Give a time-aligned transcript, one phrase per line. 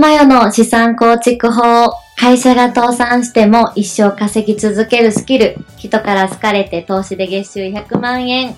[0.00, 1.92] マヨの資産構築法。
[2.16, 5.58] 会社が倒産しても一生稼ぎ続けるスキル。
[5.76, 8.56] 人から好かれて投資で月収100万円。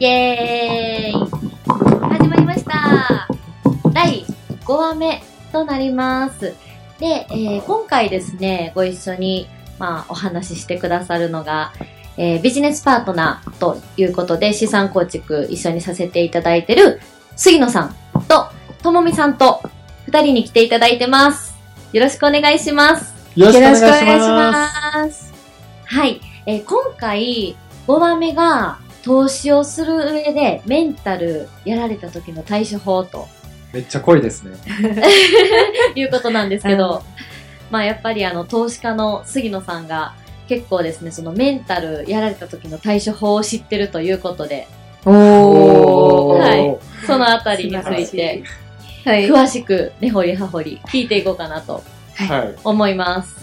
[0.00, 3.28] イェーイ始まりました
[3.92, 4.24] 第
[4.64, 5.22] 5話目
[5.52, 6.52] となります。
[6.98, 9.46] で、えー今回ですね、ご一緒に、
[9.78, 11.72] まあ、お話ししてくださるのが、
[12.16, 17.00] えービジネスパートナーということで資産構築一緒にさせていただいてる
[17.36, 17.94] 杉野さん
[18.26, 18.48] と
[18.82, 19.62] ともみさんと
[20.12, 21.54] 二人に来ていただいてます。
[21.94, 23.14] よろしくお願いします。
[23.34, 25.32] よろしくお願いします。
[25.86, 26.20] はい。
[26.44, 33.26] えー今回5話目が投資をする上でメンタルやられた時の対処法と
[33.72, 34.52] めっちゃ濃いですね。
[35.96, 37.02] いうことなんですけど、
[37.70, 40.12] まあやっぱりあの投資家の杉野さんが
[40.46, 44.68] 結構ですね、そのメンタルやられた時の対処法を知ってるということで、
[45.06, 46.38] おー。
[46.38, 48.44] はいそのあたりについて
[49.04, 49.26] はい。
[49.28, 51.82] 詳しく根掘り葉掘り聞いていこうかなと
[52.16, 52.54] はい。
[52.64, 53.42] 思います。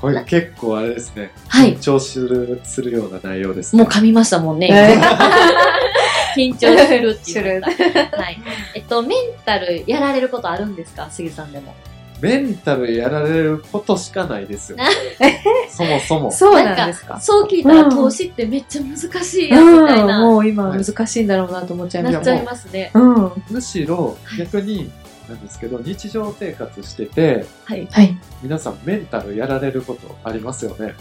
[0.00, 1.32] これ結構あれですね。
[1.48, 3.82] はい緊張する、するような内容ですね。
[3.82, 4.68] もう噛みましたもんね。
[4.70, 4.98] え
[6.36, 7.68] 緊張するっていう は
[8.30, 8.38] い。
[8.74, 11.08] えっと、メンタルやられることあるんですか？
[11.10, 11.74] 杉さんでも。
[12.24, 14.78] メンタルやられることしかないですよ。
[15.68, 16.32] そもそも。
[16.32, 17.20] そうなんですか？
[17.20, 22.90] そう聞いたら、うん投資ってめっちゃ難しいやつみたいな、もう今難しいんだろうなと思っちゃいましなっちゃいますね。
[23.50, 24.90] むしろ逆に
[25.28, 27.86] なんですけど、日常生活してて、はい。
[27.90, 28.16] はい。
[28.42, 30.94] 皆さんメンタルやられることありますよね。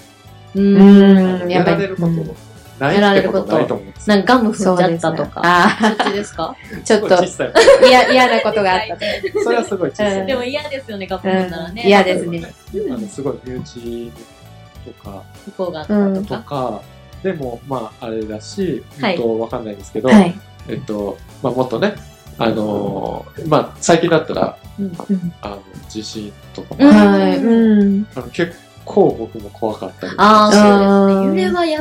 [0.55, 0.61] う。
[0.61, 1.49] うんん。
[1.49, 3.59] やられることやられることな。
[3.59, 5.41] なんかガム踏そんじゃったとか。
[5.43, 6.55] あそっちですか？
[6.55, 7.53] あ、ちょっとい小さい
[7.87, 9.01] 嫌嫌なことがあったと。
[9.43, 10.19] それはすごい小さい。
[10.19, 11.81] うんでも嫌ですよね、ガム踏んだらね。
[11.81, 12.53] うん嫌ですね
[12.89, 14.11] あのすごい身内
[14.85, 16.41] とか、不幸があったととか。
[16.41, 16.81] か、
[17.23, 20.33] でも、まあ、あれだし、はいえっと、わかんないですけど、はい。
[20.67, 21.93] えっと、まあ、もっとね、
[22.37, 24.57] あのーまあ、最近だったら、
[25.41, 27.37] あの、地震とかも、うんはい。
[27.37, 28.07] うん。
[28.15, 31.22] あの結構僕も怖かったりああ、そう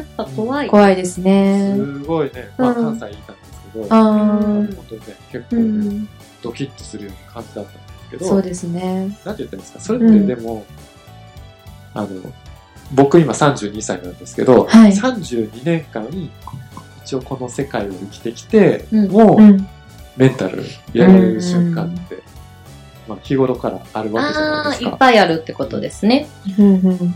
[0.02, 0.68] っぱ怖い。
[0.68, 1.74] 怖いですね。
[1.76, 4.84] すごいね、まあ、うん関西にいたんですけど、あ本あ。
[4.88, 5.62] 当にね、結う構ね、
[5.94, 6.08] ん。
[6.42, 8.98] ドキッとするような感じだったんですけど、そうですね。
[8.98, 10.64] なんて言ったらいいんですか、それってでも、
[11.94, 12.08] あの、
[12.92, 16.06] 僕今32歳なんですけど、はい32年間、
[17.04, 19.69] 一応この世界を生きてきて、うんもう、うん。
[20.16, 22.22] メンタルやられる瞬間って、
[23.08, 24.96] まあ、日頃からあるわけじゃないですか。
[24.98, 26.28] ぱいあるってことですね。
[26.58, 26.66] うん。
[26.66, 27.14] うん。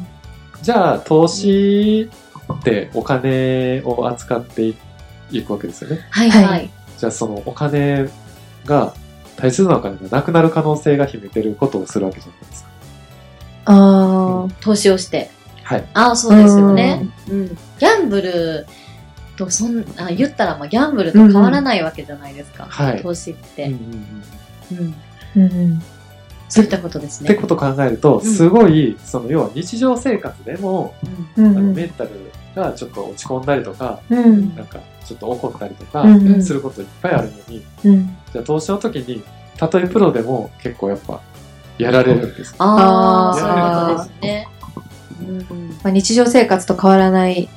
[0.63, 2.11] じゃあ、投資
[2.53, 4.77] ってお金を扱ってい
[5.31, 6.07] いくわけですよね。
[6.11, 6.71] はいはいはい。
[6.99, 8.09] じゃあ、そのお金
[8.65, 8.95] が、
[9.37, 12.71] 大切なお金がなくなる可能性が秘めてることをするわけじゃないですか。
[13.67, 15.31] あ投資をして。
[15.63, 15.85] はい。
[15.95, 17.09] ああ、そうですよね。
[17.29, 17.49] うん。
[17.49, 18.67] ギャンブル
[19.37, 22.67] と、そん、あ、言ったら、まあ、ギャンブルと変わらないわけじゃないですか。
[22.69, 23.65] はい投資っうんて。
[23.65, 23.73] うん
[24.73, 24.95] うんうん。
[24.95, 24.95] あ。
[25.37, 25.83] うん。
[26.49, 27.31] そういったことですね。
[27.31, 30.95] ってことを考えると、んすごい、その要は日常生活でも、
[31.37, 31.57] うんうん。
[31.59, 32.11] あのメンタル
[32.57, 34.57] がちょっと落ち込んだりとか、うん。
[34.57, 38.17] なんかちょっと怒ったりとか、うんうんすることいっぱいあるのに、うん。
[38.33, 39.23] じゃあ投資の時に、
[39.57, 41.21] たとえプロでも結構やっぱ、
[41.79, 42.55] やられるんです。
[42.59, 44.49] ああ、そういうことですね。
[45.51, 45.69] うん。
[45.69, 47.49] まあ、日常生活と変わらない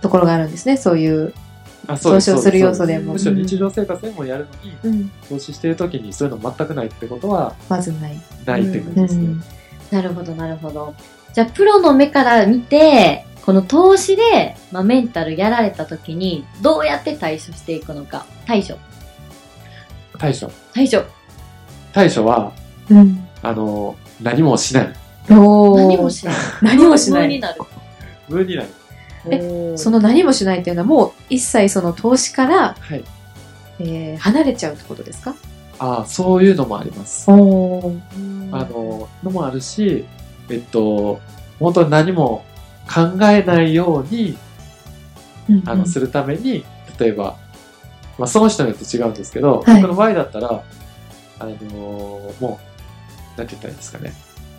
[0.00, 1.32] ところがあるんですね、そういう。
[1.88, 4.48] あ投資をする要素でもむしろ日常生活でもやる
[4.82, 5.10] のに、うん。
[5.28, 8.20] 投資してる時にそういうの全くないってことはまずない。
[8.44, 9.26] ないってことですね。
[9.26, 9.42] うん。
[9.90, 10.94] なるほど、なるほど。
[11.32, 18.26] じゃあ、プロの目から見て、この投資で、まあ、メンタルやられた時に、どうやって対処していくのか。
[18.44, 18.74] 対処。
[20.18, 20.50] 対処。
[20.74, 21.04] 対処。
[21.92, 22.52] 対処は、
[22.90, 23.28] うん。
[23.42, 24.92] あの、何もしない。
[25.28, 25.38] 何
[25.96, 26.34] もしない。
[26.60, 27.28] 何もしない。
[27.28, 27.62] 無になる。
[28.28, 28.68] 無になる。
[29.30, 33.04] えその何もしないっていうのはもう一切その投資から、はい。
[33.78, 35.34] えー離れちゃうってことですか？
[35.78, 37.30] ああ、そういうのもあります。
[37.30, 37.92] あの、
[39.22, 40.04] のもあるし、
[40.48, 41.20] えっと、
[41.60, 42.44] 本当に何も
[42.86, 44.36] 考えないように、
[45.66, 46.64] あの、するために、
[46.98, 47.36] 例えば、
[48.18, 50.62] まあ、その人によって違うんですけど、はい僕の場合だったら、
[51.38, 51.52] あの
[52.40, 52.58] も
[53.36, 54.12] う、なんて言ったらいいんですかね。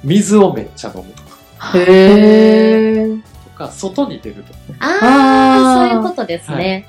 [0.04, 3.22] 水をめっちゃ飲むとか、へー。
[3.22, 4.60] とか、外に出るとか。
[4.80, 6.88] ああ、あーそういうことですね。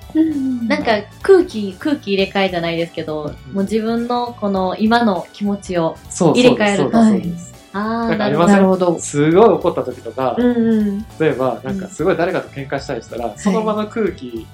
[0.67, 7.58] なんか空気、空気入れ替えじゃないですけど、もう自分のこの今の気持ちを、そう入れ替えるそうですそうです。
[7.73, 8.47] ああ、なんかなるほど。
[8.47, 8.63] ありませなん？
[8.63, 8.99] るほど。
[8.99, 10.99] すごい怒った時とか、うんうん。
[11.19, 14.47] 例えば、なんかすごい誰かと喧嘩したりしたら、その場の空気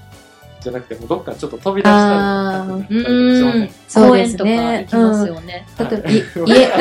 [0.60, 3.70] じゃなくて、もうどっかちょっと飛び出したりとかうしたりとかーん。
[3.88, 5.66] そうです公園とかね行きますよね。
[5.76, 6.70] だって、はいい家、公園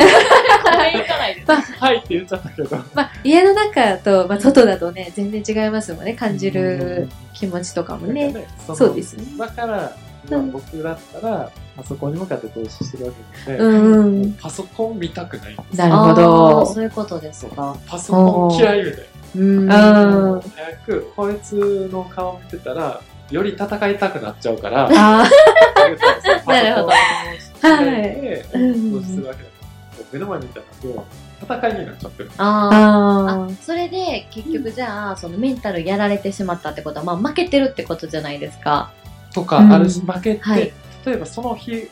[1.00, 1.72] 行かないです。
[1.78, 2.76] はいって言っちゃったけど。
[2.94, 6.14] まあ、家の中と、まあ、外だとね、全然違いますもんね。
[6.14, 8.32] 感じる気持ちとかもね。
[8.32, 9.92] ねそうですねだから、
[10.28, 13.12] 今僕だったら、パソコンに向かって投資してるわ
[13.46, 14.32] けなので、うんうん。
[14.34, 16.66] パソコン見たくないんですなるほど。
[16.66, 17.76] そういうことですか。
[17.86, 19.06] パソコン嫌いみたい
[19.36, 19.72] うん。
[19.72, 20.42] あな。
[20.54, 23.00] 早く、こいつの顔見てたら、
[23.30, 24.88] より戦いたくなっちゃうから、あ
[26.46, 29.54] なるほどパソコンをして、うん投資するわけだか
[29.98, 31.04] ら、目の前にいたら、もう
[31.42, 32.30] 戦いになっちゃってる。
[32.38, 32.44] あ。
[32.44, 33.48] あああ。
[33.62, 38.90] それで、結局じゃあ、そのメンタルやられてしまったってことは、まあ負けてるってことじゃないですか。
[39.34, 40.72] とかうんあるし、負けて、はい
[41.04, 41.90] 例えばその日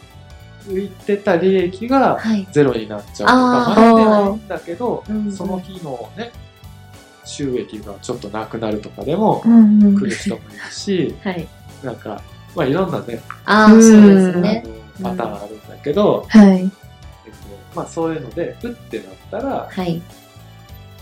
[0.66, 2.46] 浮いてた利益がはい。
[2.52, 6.30] ゼロになっちゃうとあか、ー負けてないんだけど、うんその日のね、
[7.24, 11.46] 収益がちょっとなくなるとかでもうんうん来る人もいるし、はい。
[11.82, 12.22] なんか、
[12.56, 14.64] まあいろんなね、あそうですあね。
[15.00, 16.60] のパターンあるんだけど、はい。
[16.60, 16.70] えっと、
[17.74, 20.00] まあそういうので、うってなったら、はい。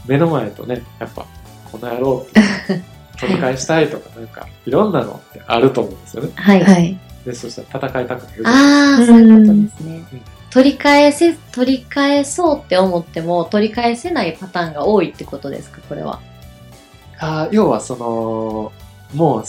[0.07, 1.27] 目の前とね、やっぱ、
[1.71, 2.41] この野郎って
[3.21, 6.31] 取り返したいとか、なんか、いろんなのってあると思うんですよね。
[6.35, 6.65] はい。
[6.65, 6.99] はい。
[7.25, 8.43] で、そしたら戦いたくなる。
[8.47, 10.23] ああ、うんそういうことですねうん。
[10.51, 16.21] 取り返せ、取り返そうって思っても、取り返せないパターンが多いってことですか、これは。
[17.19, 18.73] あー要はその、
[19.15, 19.45] もう普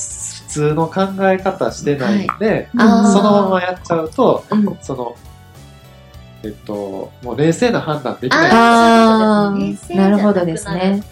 [0.49, 4.77] 通の考え方してないんで、あーそのままやっちゃうと、うん。
[4.81, 5.15] その、
[6.43, 8.51] えっと、もう冷静な判断できない。
[8.51, 11.03] ああそういうことですねなるほどですね。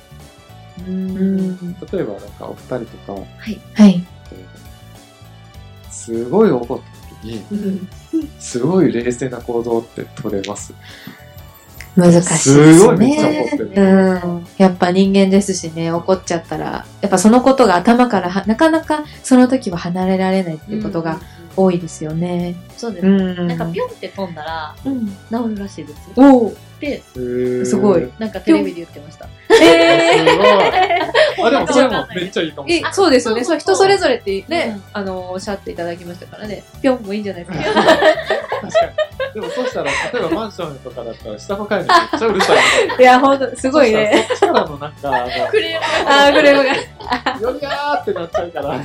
[0.88, 0.92] う。
[0.92, 1.78] うんん。
[1.92, 3.60] 例えばなんかお二人とか、はい。
[3.74, 4.06] はい。
[5.92, 7.88] すごい怒った時に、
[8.40, 10.74] すごい冷静な行動って取れます？
[11.96, 13.76] 難しいですすごいめっちゃ怒ってね。
[13.76, 14.22] る。
[14.26, 14.48] うん。
[14.58, 21.20] やっぱ人間ですしね、怒っちゃったら、やっぱそのことが頭からはなかなかその時は離れられないっていうことが
[21.56, 22.56] 多いですよね。
[22.78, 23.06] そうです。
[23.06, 25.08] んなんかピョンって飛んだらうん。
[25.08, 26.14] 治るらしいですよ。
[26.18, 26.56] おお。
[26.80, 27.04] で、
[27.66, 28.10] すごい。
[28.20, 29.28] なんかテレビで言ってました。
[29.62, 31.48] えすごい。
[31.48, 32.94] あ、でもそれもめっちゃいいかもしれえない。
[32.94, 33.44] そうですよね。
[33.44, 36.64] そう人それぞれってね、うんあの、おっしゃっていただきましたからね。
[36.82, 37.74] ぴょんもいいんじゃないですか。
[37.74, 39.09] 確かに。
[39.34, 42.96] でもそうしたら、例えばマンションとかだったら、下の階にめっちゃうるさいみたいな。
[43.02, 44.26] いや、ほんと、すごいね。
[44.30, 46.70] そしたらそっちからのなんか、あのクレームあー、これもが。
[47.40, 48.68] よりやーってなっちゃうから。
[48.70, 48.84] もう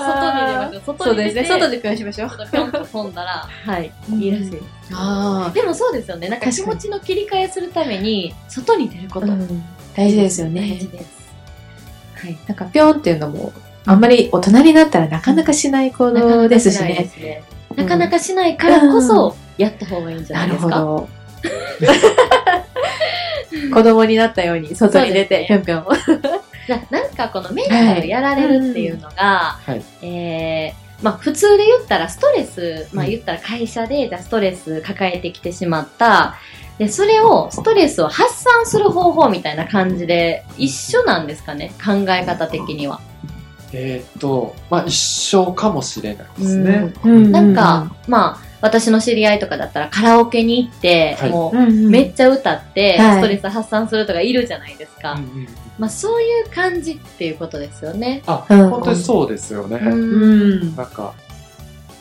[0.00, 0.82] 外に出ましょう。
[0.98, 1.44] 外に出てそうですね。
[1.46, 2.30] 外でぴょんしましょう。
[2.30, 4.64] ちょっと飛んだら、はい、うんいいらしいです。
[4.94, 6.28] あでもそうですよね。
[6.28, 9.26] なんか気持ちの切り替えするために、外に出ること。
[9.26, 9.64] うん。
[9.96, 10.88] 大事ですよ大ね事。
[10.88, 11.06] です。
[12.16, 12.38] はい。
[12.46, 13.52] なんかぴょんっていうのも、
[13.86, 17.42] あんまり大人になったらなかなかしない行動ですしね。
[17.76, 20.80] なかなかしないからこそ、やった方がいいんじゃなないるですか？
[20.80, 21.08] ほど。
[23.74, 25.86] 子供になったように外に出て、ぴょんぴょん。
[26.66, 36.36] じゃあなんかこのメンタルやられるっていうのが、はいえー、まあ普通で言ったらストレス、まあうん言ったら会社でじゃあストレス抱えてきてしまった。
[36.78, 41.70] で、それを、ストレスを発散する方法みたいな感じで、一緒なんですかね？
[41.84, 43.00] 考え方的には。
[43.72, 46.92] えーっと、まあ一緒かもしれないですね。
[47.04, 55.12] うんなんか、まあ、私の知り合いとかだったらカラオケに行って、はいもう、うんうん、めっちゃ歌って、はいストレス発散するとかいるじゃないですか。
[55.12, 58.22] うんうんまあ、そういう感じっていうことですよね。
[58.26, 59.78] あ、うん本当にそうですよね。
[59.82, 59.96] うんう
[60.66, 60.76] ん。
[60.76, 61.14] なんか、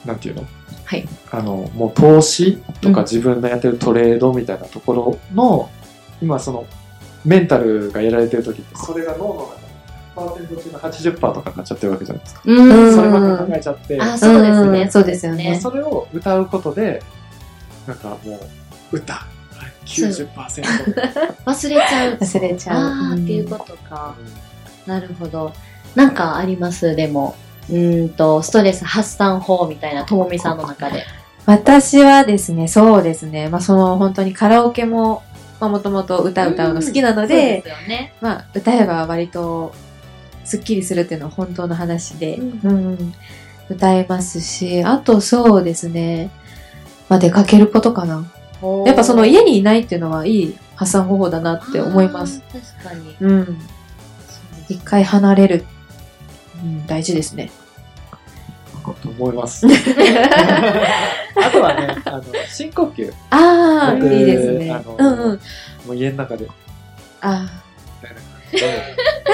[0.05, 0.45] なんていうの？
[0.85, 1.07] はい。
[1.31, 5.71] あの、もう投資とうんか自分のやってるトレードみたいなところの、
[6.21, 6.67] 今その、
[7.25, 9.62] メンタルがやられてる時って、それが脳の中
[10.15, 12.41] で、パーセント中の80%とか買っちゃってるわけじゃないですか。
[12.45, 14.81] うんうんそればっか考えちゃって、あ、そうですね。
[14.81, 17.01] うんそうですよねそれを歌うことで、
[17.87, 18.39] なんかも
[18.91, 19.25] う、歌、はい
[19.85, 20.27] 90%。
[21.45, 22.17] 忘れちゃう。
[22.17, 23.15] 忘れちゃう。
[23.15, 24.15] っていうことか。
[24.85, 25.53] なるほど。
[25.95, 26.95] なんかあります？
[26.95, 27.35] でも。
[27.69, 31.05] うーんと、ストレス発散法みたいな、ともみさんの中で。
[31.45, 35.23] 私はですね、そうですね、まあその本当にカラオケも、
[35.61, 38.13] まあもともと歌歌うの好きなので、そうですよね。
[38.21, 39.73] まあ歌えば割と
[40.43, 43.13] スッキリするっていうのは本当の話で、うんうん
[43.69, 46.29] 歌えますし、あとそうですね、
[47.07, 48.29] まあ出かけることかな。
[48.85, 52.41] やっぱその家にいないっていうのはいい発散方法だなって思います。
[52.51, 53.15] 確かに。
[53.19, 53.57] うん。
[54.69, 55.65] 一回離れる。
[56.61, 57.51] うん、大事ですね。
[59.01, 59.65] と思います。
[61.35, 63.13] あとはね、あの、深呼吸。
[63.29, 64.95] ああ、いい僕ですねあの。
[64.97, 65.39] うんうん。
[65.87, 66.51] もう家の中で、み
[67.21, 67.63] ああ、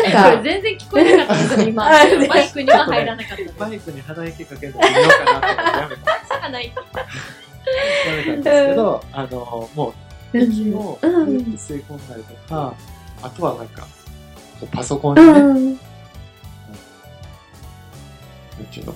[0.03, 1.83] なんか、これ全然聞こえなかったですね、今。
[1.85, 2.03] マ
[2.39, 3.53] イクには入らなかったです。
[3.59, 6.25] マイクに鼻息かけるのやめようかなと思ってやめた。
[6.27, 6.65] 差がない。
[6.65, 9.93] やめたんですけど、あの、も
[10.33, 12.73] う、息を吸い込んだりとか、
[13.21, 13.87] あとはなんか、
[14.71, 15.15] パソコン
[15.55, 15.77] にね、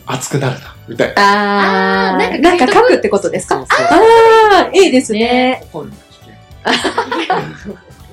[0.05, 1.22] 熱くなるな、みたいな。
[1.22, 2.74] ああ、なんなんか書く？
[2.74, 3.60] か書くってことですか？
[3.60, 3.65] あ
[4.67, 5.65] あ、いいですね。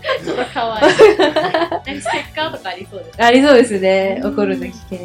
[0.25, 1.19] ちょっと可愛い。
[1.19, 3.23] なんかステッカーとかありそうです。
[3.23, 4.21] ありそうですね。
[4.25, 4.99] 怒るの危険。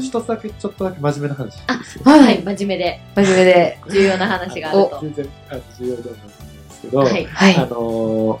[0.00, 1.58] 一つだけ、ちょっとだけ真面目な話。
[2.04, 2.42] ははい、。
[2.42, 3.78] 真面目で真面目で。
[3.88, 4.98] 重要な話があると。
[5.02, 7.24] 全然あの重要ではないんですけど、はい。
[7.26, 7.56] はい。
[7.56, 8.38] あのー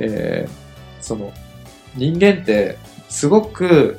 [0.00, 0.70] えー
[1.02, 1.32] その、
[1.96, 2.76] 人間って
[3.08, 3.98] すごく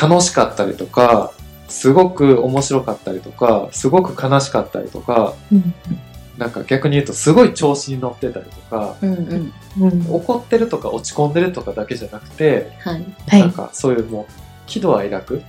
[0.00, 1.32] 楽しかったりとか、
[1.68, 5.74] すごく面白かったりとか、すごく悲しかったりとか、うん
[6.38, 9.52] なんか逆に言うとすごい調子に乗ってたりとか、うんうん。
[9.80, 13.04] うん怒ってるとか落ち込んでるとかだけじゃなくて、はい。
[13.28, 13.40] はい。
[13.40, 14.32] なんかそういうもう
[14.66, 15.42] 喜怒哀楽。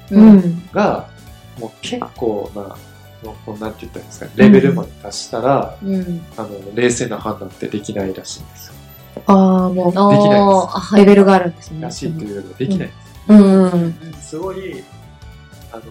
[0.74, 1.08] が
[1.60, 6.22] もう結構な、もうこうなんて言ったらいいんですかね、レベルまで達したら、うん。
[6.38, 8.74] あの、冷静な判断ってできないらしいんですよ。
[9.28, 11.82] ああ、もう、できないレベルがあるんですね。
[11.82, 13.36] らしいというよりはできないんですよ。
[13.36, 13.94] うんうん。
[14.22, 14.84] すごい、
[15.72, 15.84] あの、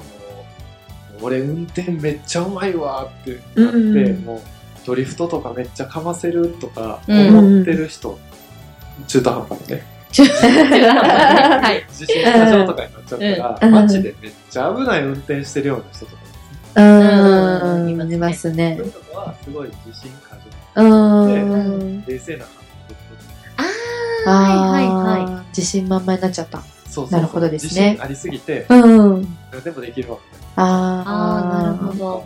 [1.20, 8.18] 俺運転めっちゃうまいわってなって、うんもうドリフトとかめっちゃかませるとかうん思ってる人、
[9.06, 11.84] 中途半端にね、はい。
[11.90, 16.74] 自信過剰とかになっちゃったら、うん街でめっちゃ危ない運転してるような人とかいますね。
[16.76, 18.00] うん。
[18.00, 18.86] うんいますねそう。
[18.86, 20.36] いう人はすごい自信過
[20.82, 22.04] う剰で、ん。
[22.06, 22.54] 冷静な判
[24.26, 25.32] ああ、はいはいはい。
[25.42, 25.46] い。
[25.48, 26.58] 自信満々になっちゃった。
[26.58, 26.66] 断。
[26.88, 28.74] そうそうそうなるほどですね自信ありすぎて、う
[29.18, 29.36] ん。
[29.52, 30.18] 何でもできるわ
[30.56, 30.62] あ
[31.06, 31.94] ああ、なるほな。
[31.98, 32.24] ど。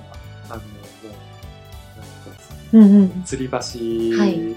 [2.73, 3.07] う、なんうん。
[3.25, 4.57] 吊り橋、はいうん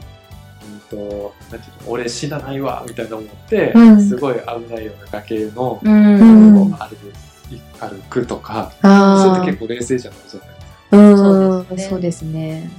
[0.90, 6.56] と、なんていうの、俺死なないわ、みたいな思って、うんすごい危ないような崖の、うん。
[6.56, 7.14] うんこう歩く、
[7.80, 9.24] 歩くとか、ああ。
[9.24, 11.18] それって結構冷静じゃないじゃないですうん。
[11.18, 12.72] そうですねそうですね。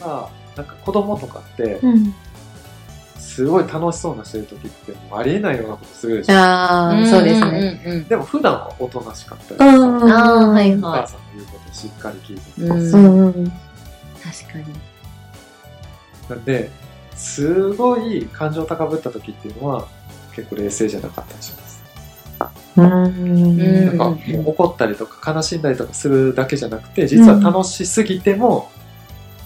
[0.00, 0.28] か。
[0.56, 2.14] なんか子供とかって、うん。
[3.18, 6.34] すごい楽しそうなしてる時って、ありえないようなことするでしょ。
[6.34, 7.82] ああ、そうですね。
[7.84, 10.12] うんうんでも普段はおとなしかったりとうか、ん。
[10.12, 12.64] ああ、はいはお母さんの言うことをしっかり聞いてい。
[12.64, 13.28] とか、うん。
[13.30, 13.50] う
[14.24, 14.64] 確ん。
[14.64, 14.74] かに。
[16.30, 16.70] なんで、
[17.14, 19.86] すごい感情高ぶった時っていうのは、
[20.34, 21.74] 結構冷静じゃなかったりします。
[22.76, 23.86] うん。
[23.86, 28.70] なんか、怒ったりとか悲しんだりとかするだけじゃなくて、実は楽しすぎても、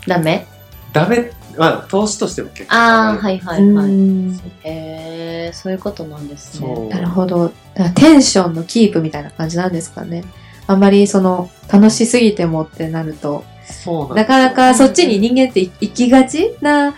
[0.06, 0.46] ダメ？
[0.92, 3.62] ダメ、まあ、投資としても結構ああ、はいはいはい。
[3.62, 6.88] うんへえ、そういうことなんですね。
[6.88, 7.48] なるほど。
[7.48, 7.54] だか
[7.84, 10.24] らテンションのキープみたいな感じなんですかね。
[10.66, 16.94] あんまりその、楽しすぎてもってなると、そうなかなかそっちに人間って行きがちな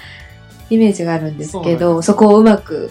[0.71, 2.91] イメージがあるんですけど、そこをうまく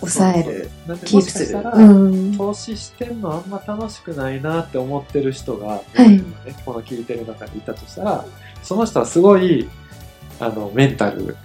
[0.00, 2.38] 抑える、なんでキープする。
[2.38, 6.22] 投資してんのあんま楽しくないなって思ってる人が、い今ね、
[6.64, 8.24] この聞いてる中にいたとしたら、
[8.62, 9.68] その人はすごい、
[10.38, 11.36] あの、メンタル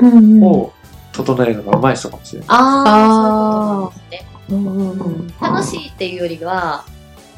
[0.43, 0.71] を
[1.11, 2.47] 整えるのが上手い人かもしれない。
[2.49, 3.91] ああ、
[4.49, 5.47] そういうことなんですね。
[5.49, 6.85] 楽しいっていうよりは、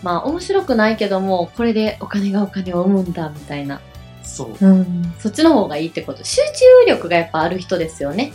[0.03, 3.79] まあ面白くないけども、これでお金がお金を生むんだみたいな。
[4.25, 4.65] そう。
[4.65, 5.13] うん。
[5.19, 6.23] そっちの方がいいってこと。
[6.23, 8.33] 集中力がやっぱある人ですよね。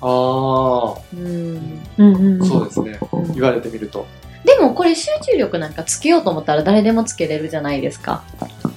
[0.00, 1.80] ああ、うん。
[1.98, 2.46] うんうん。
[2.46, 2.98] そうですね。
[3.34, 4.06] 言われてみると。
[4.44, 8.24] でもこれ集中力なんかつけようと思ったら誰でもつけれるじゃないですか。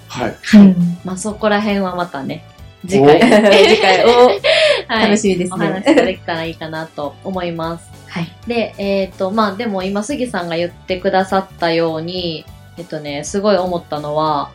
[0.07, 0.35] はい。
[0.55, 0.97] うん。
[1.05, 2.43] まあそこら辺はまたね、
[2.87, 4.41] 次回、次回 を、はい
[4.87, 7.89] 楽しみですお話できたらいいかなと思います。
[8.09, 8.31] はい。
[8.47, 12.45] で、えっ、と、まあでも今杉さんが言ってくださったように、
[12.77, 14.51] えっとね、すごい思ったのは、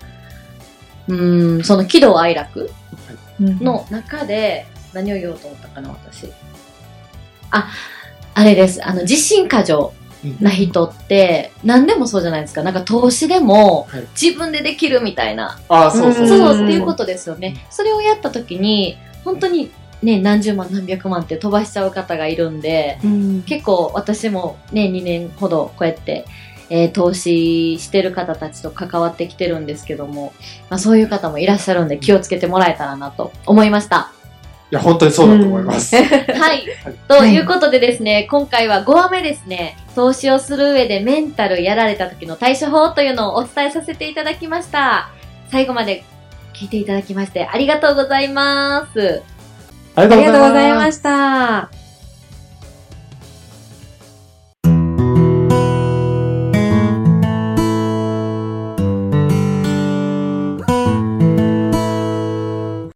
[1.09, 2.71] うーん、その喜怒哀楽
[3.41, 6.33] の中で、何を言おうと思ったかな、私。
[7.51, 7.69] あ、
[8.35, 8.87] あれです。
[8.87, 9.93] あの、自信過剰
[10.41, 12.63] な人って、何でもそうじゃないですか。
[12.63, 15.59] なんか投資でもはい、自分でできるみたいな。
[15.69, 16.65] ああ、そうそうそうそう。
[16.65, 17.67] っていうことですよね。
[17.71, 19.71] それをやった時に、本当に
[20.03, 23.43] ね、何十万何百万って飛ばしちゃう方がいるんで、うん。
[23.43, 26.25] 結構私もね、2年ほどこうやって、
[26.71, 30.33] えー投資してる方たちと関わってきてるんですけども、
[30.71, 34.13] まあそういう方もいらっしゃるんで気をつけてもらえたらなと思いました。
[34.71, 35.97] いや、本当にそうだと思います。
[35.97, 36.03] は
[36.55, 36.65] い。
[37.09, 45.09] ということでですね、今回は5話目ですね、投資をする上でメンタルやられた時の対処法というのをお伝えさせていただきました。
[45.51, 46.05] 最後まで
[46.53, 49.23] 聞いていただきましてありがとうございます。
[49.95, 51.88] ありがとうございしました。